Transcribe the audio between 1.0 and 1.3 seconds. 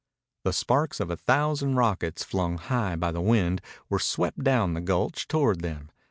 a